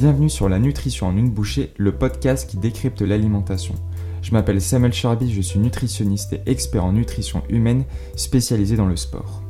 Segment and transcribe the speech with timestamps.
[0.00, 3.74] Bienvenue sur La Nutrition en une bouchée, le podcast qui décrypte l'alimentation.
[4.22, 7.82] Je m'appelle Samuel Charby, je suis nutritionniste et expert en nutrition humaine
[8.14, 9.42] spécialisé dans le sport.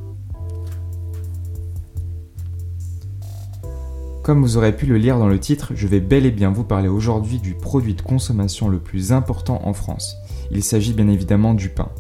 [4.23, 6.65] Comme vous aurez pu le lire dans le titre, je vais bel et bien vous
[6.65, 10.17] parler aujourd'hui du produit de consommation le plus important en France.
[10.51, 11.91] Il s'agit bien évidemment du pain.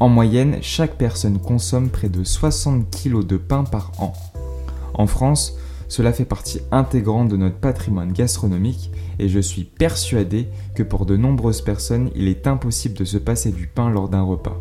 [0.00, 4.12] En moyenne, chaque personne consomme près de 60 kg de pain par an.
[4.94, 5.56] En France,
[5.88, 11.16] cela fait partie intégrante de notre patrimoine gastronomique et je suis persuadé que pour de
[11.16, 14.60] nombreuses personnes, il est impossible de se passer du pain lors d'un repas.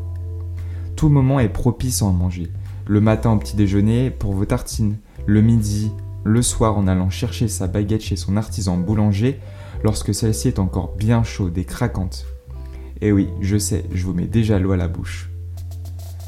[0.95, 2.52] Tout moment est propice à en manger.
[2.88, 5.91] Le matin au petit déjeuner pour vos tartines, le midi,
[6.23, 9.39] le soir en allant chercher sa baguette chez son artisan boulanger
[9.83, 12.25] lorsque celle-ci est encore bien chaude et craquante.
[13.02, 15.30] Et eh oui, je sais, je vous mets déjà l'eau à la bouche.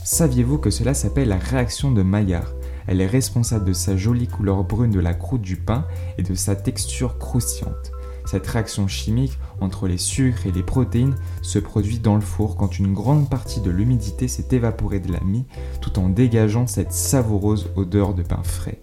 [0.03, 2.56] Saviez-vous que cela s'appelle la réaction de Maillard?
[2.87, 5.85] Elle est responsable de sa jolie couleur brune de la croûte du pain
[6.17, 7.91] et de sa texture croustillante.
[8.25, 12.77] Cette réaction chimique entre les sucres et les protéines se produit dans le four quand
[12.77, 15.45] une grande partie de l'humidité s'est évaporée de la mie
[15.79, 18.81] tout en dégageant cette savoureuse odeur de pain frais.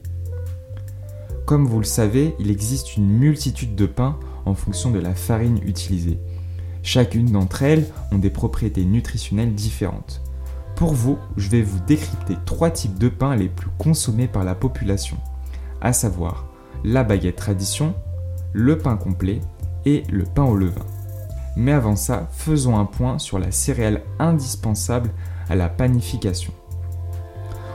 [1.44, 5.61] Comme vous le savez, il existe une multitude de pains en fonction de la farine
[5.62, 6.18] utilisée.
[6.83, 10.23] Chacune d'entre elles ont des propriétés nutritionnelles différentes.
[10.77, 14.56] Pour vous, je vais vous décrypter trois types de pains les plus consommés par la
[14.56, 15.17] population,
[15.80, 16.47] à savoir
[16.83, 17.94] la baguette tradition,
[18.53, 19.41] le pain complet
[19.84, 20.86] et le pain au levain.
[21.56, 25.11] Mais avant ça, faisons un point sur la céréale indispensable
[25.48, 26.52] à la panification.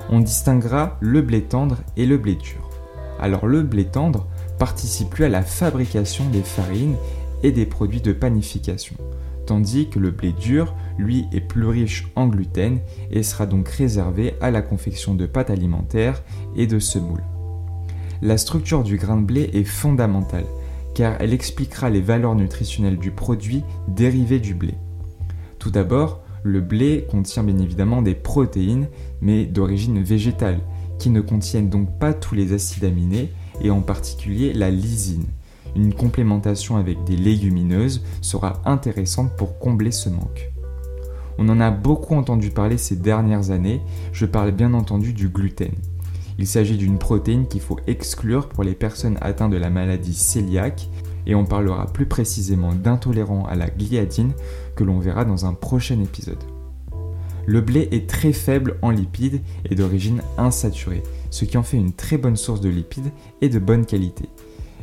[0.10, 2.70] On distinguera le blé tendre et le blé dur.
[3.20, 4.28] Alors le blé tendre
[4.58, 6.96] participe plus à la fabrication des farines
[7.44, 8.96] et des produits de panification,
[9.46, 14.36] tandis que le blé dur, lui, est plus riche en gluten et sera donc réservé
[14.42, 16.24] à la confection de pâtes alimentaires
[16.56, 17.24] et de semoules.
[18.22, 20.46] La structure du grain de blé est fondamentale,
[20.94, 24.74] car elle expliquera les valeurs nutritionnelles du produit dérivé du blé.
[25.58, 28.88] Tout d'abord, le blé contient bien évidemment des protéines,
[29.22, 30.60] mais d'origine végétale,
[30.98, 33.32] qui ne contiennent donc pas tous les acides aminés,
[33.62, 35.26] et en particulier la lysine,
[35.76, 40.52] une complémentation avec des légumineuses sera intéressante pour combler ce manque.
[41.42, 43.80] On en a beaucoup entendu parler ces dernières années,
[44.12, 45.72] je parle bien entendu du gluten.
[46.38, 50.90] Il s'agit d'une protéine qu'il faut exclure pour les personnes atteintes de la maladie cœliaque
[51.26, 54.34] et on parlera plus précisément d'intolérants à la gliadine
[54.76, 56.44] que l'on verra dans un prochain épisode.
[57.46, 61.94] Le blé est très faible en lipides et d'origine insaturée, ce qui en fait une
[61.94, 64.28] très bonne source de lipides et de bonne qualité.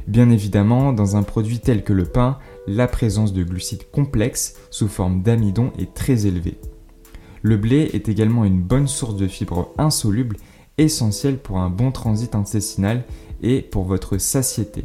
[0.06, 4.88] Bien évidemment, dans un produit tel que le pain, la présence de glucides complexes sous
[4.88, 6.58] forme d'amidon est très élevée.
[7.42, 10.36] Le blé est également une bonne source de fibres insolubles
[10.78, 13.04] essentielles pour un bon transit intestinal
[13.42, 14.84] et pour votre satiété.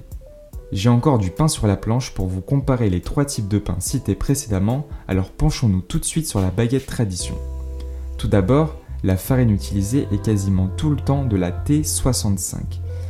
[0.71, 3.75] J'ai encore du pain sur la planche pour vous comparer les trois types de pain
[3.79, 7.35] cités précédemment, alors penchons-nous tout de suite sur la baguette tradition.
[8.17, 12.59] Tout d'abord, la farine utilisée est quasiment tout le temps de la T65.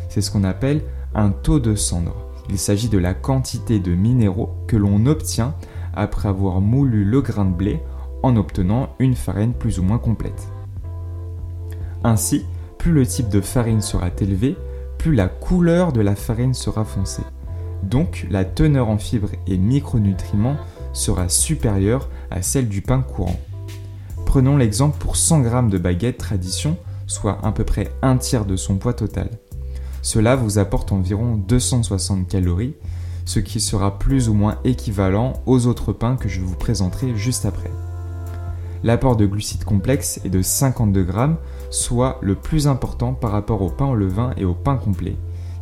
[0.10, 0.84] C'est ce qu'on appelle
[1.16, 2.28] un taux de cendre.
[2.50, 5.56] Il s'agit de la quantité de minéraux que l'on obtient
[5.94, 7.82] après avoir moulu le grain de blé
[8.24, 10.48] en obtenant une farine plus ou moins complète.
[12.04, 12.46] Ainsi,
[12.78, 14.58] plus le type de farine sera élevé,
[14.98, 17.24] plus la couleur de la farine sera foncée.
[17.84, 20.58] Donc la teneur en fibres et micronutriments
[20.94, 23.40] sera supérieure à celle du pain courant.
[24.26, 26.78] Prenons l'exemple pour 100 g de baguette tradition,
[27.08, 29.30] soit à peu près un tiers de son poids total.
[30.02, 32.76] Cela vous apporte environ 260 calories,
[33.26, 37.46] ce qui sera plus ou moins équivalent aux autres pains que je vous présenterai juste
[37.46, 37.72] après.
[38.84, 41.38] L'apport de glucides complexes est de 52 grammes,
[41.70, 45.16] soit le plus important par rapport au pain au levain et au pain complet,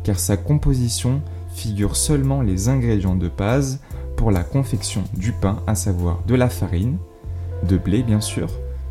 [0.04, 1.20] car sa composition
[1.54, 3.80] figure seulement les ingrédients de base
[4.16, 6.96] pour la confection du pain, à savoir de la farine,
[7.68, 8.48] de blé bien sûr,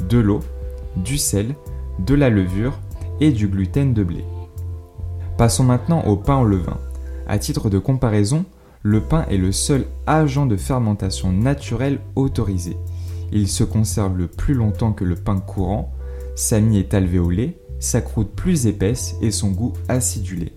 [0.07, 0.41] de l'eau,
[0.95, 1.55] du sel,
[1.99, 2.79] de la levure
[3.19, 4.23] et du gluten de blé.
[5.39, 6.77] Passons maintenant au pain au levain.
[7.25, 8.43] À titre de comparaison,
[8.83, 12.75] le pain est le seul agent de fermentation naturel autorisé.
[13.31, 15.93] Il se conserve le plus longtemps que le pain courant,
[16.35, 20.51] sa mie est alvéolée, sa croûte plus épaisse et son goût acidulé.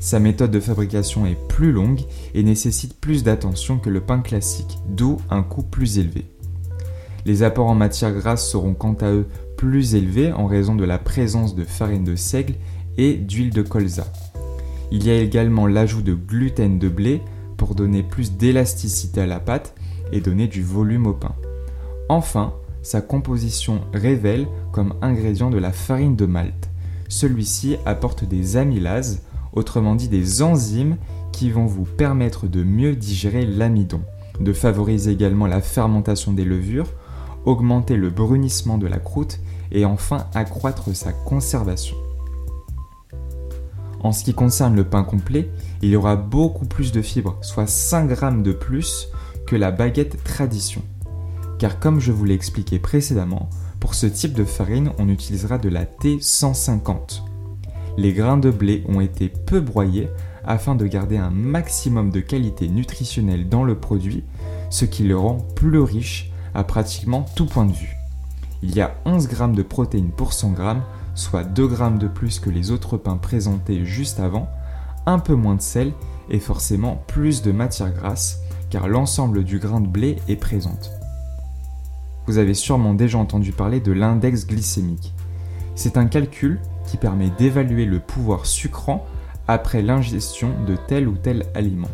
[0.00, 2.00] Sa méthode de fabrication est plus longue
[2.32, 6.24] et nécessite plus d'attention que le pain classique, d'où un coût plus élevé.
[7.26, 9.26] Les apports en matière grasse seront quant à eux
[9.58, 12.54] plus élevés en raison de la présence de farine de seigle
[12.98, 14.06] et d'huile de colza.
[14.90, 17.20] Il y a également l'ajout de gluten de blé
[17.56, 19.74] pour donner plus d'élasticité à la pâte
[20.12, 21.34] et donner du volume au pain.
[22.08, 26.70] Enfin, sa composition révèle comme ingrédient de la farine de malt.
[27.08, 29.22] Celui-ci apporte des amylases,
[29.52, 30.96] autrement dit des enzymes
[31.32, 34.02] qui vont vous permettre de mieux digérer l'amidon,
[34.40, 36.92] de favoriser également la fermentation des levures,
[37.44, 39.40] augmenter le brunissement de la croûte
[39.72, 41.96] et enfin accroître sa conservation.
[44.00, 45.50] En ce qui concerne le pain complet,
[45.82, 49.08] il y aura beaucoup plus de fibres, soit 5 grammes de plus
[49.46, 50.82] que la baguette tradition.
[51.58, 53.48] Car comme je vous l'ai expliqué précédemment,
[53.80, 57.22] pour ce type de farine, on utilisera de la T150.
[57.96, 60.08] Les grains de blé ont été peu broyés
[60.44, 64.24] afin de garder un maximum de qualité nutritionnelle dans le produit,
[64.70, 67.96] ce qui le rend plus riche à pratiquement tout point de vue.
[68.62, 70.62] Il y a 11 g de protéines pour 100 g,
[71.16, 74.48] soit 2 g de plus que les autres pains présentés juste avant,
[75.06, 75.92] un peu moins de sel
[76.30, 78.40] et forcément plus de matière grasse,
[78.70, 80.92] car l'ensemble du grain de blé est présente.
[82.26, 85.14] Vous avez sûrement déjà entendu parler de l'index glycémique.
[85.74, 89.06] C'est un calcul qui permet d'évaluer le pouvoir sucrant
[89.48, 91.90] après l'ingestion de tel ou tel aliment.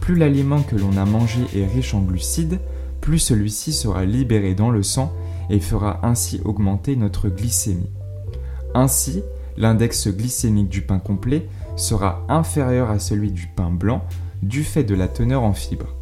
[0.00, 2.60] Plus l'aliment que l'on a mangé est riche en glucides,
[3.00, 5.12] plus celui-ci sera libéré dans le sang
[5.50, 7.90] et fera ainsi augmenter notre glycémie.
[8.74, 9.22] Ainsi,
[9.56, 14.04] l'index glycémique du pain complet sera inférieur à celui du pain blanc
[14.42, 15.94] du fait de la teneur en fibres.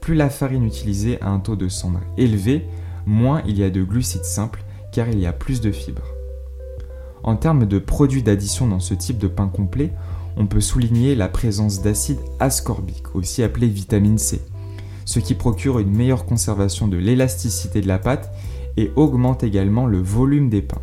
[0.00, 2.66] Plus la farine utilisée a un taux de cendre élevé,
[3.06, 6.08] moins il y a de glucides simples car il y a plus de fibres.
[7.22, 9.92] En termes de produits d'addition dans ce type de pain complet,
[10.36, 14.40] on peut souligner la présence d'acide ascorbique, aussi appelé vitamine C,
[15.04, 18.32] ce qui procure une meilleure conservation de l'élasticité de la pâte
[18.76, 20.80] et augmente également le volume des pains.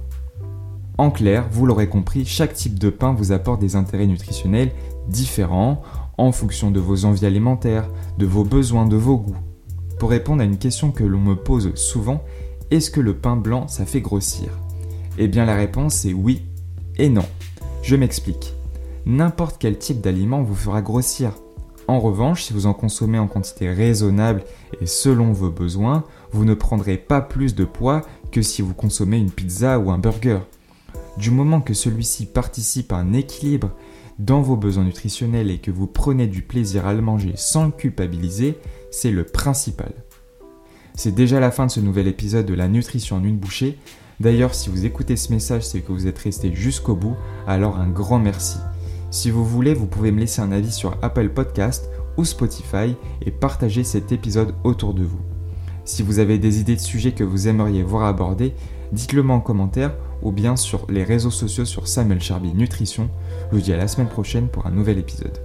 [1.00, 4.74] En clair, vous l'aurez compris, chaque type de pain vous apporte des intérêts nutritionnels
[5.08, 5.82] différents
[6.18, 9.38] en fonction de vos envies alimentaires, de vos besoins, de vos goûts.
[9.98, 12.22] Pour répondre à une question que l'on me pose souvent,
[12.70, 14.50] est-ce que le pain blanc ça fait grossir?
[15.18, 16.42] Eh bien la réponse est oui
[16.98, 17.26] et non.
[17.82, 18.54] Je m'explique.
[19.06, 21.32] N'importe quel type d'aliment vous fera grossir.
[21.88, 24.44] En revanche, si vous en consommez en quantité raisonnable
[24.82, 26.04] et selon vos besoins,
[26.34, 28.02] vous ne prendrez pas plus de poids
[28.34, 30.40] que si vous consommez une pizza ou un burger.
[31.20, 33.72] Du moment que celui-ci participe à un équilibre
[34.20, 38.58] dans vos besoins nutritionnels et que vous prenez du plaisir à le manger sans culpabiliser,
[38.90, 39.92] c'est le principal.
[40.96, 43.78] C'est déjà la fin de ce nouvel épisode de la nutrition en une bouchée.
[44.22, 47.18] D'ailleurs, si vous écoutez ce message, c'est que vous êtes resté jusqu'au bout,
[47.48, 48.58] alors un grand merci.
[49.12, 52.96] Si vous voulez, vous pouvez me laisser un avis sur Apple Podcast ou Spotify
[53.26, 55.20] et partager cet épisode autour de vous.
[55.84, 58.54] Si vous avez des idées de sujets que vous aimeriez voir abordés,
[58.92, 63.10] dites-le moi en commentaire ou bien sur les réseaux sociaux sur Samuel Charby Nutrition.
[63.52, 65.40] Je vous dis à la semaine prochaine pour un nouvel épisode.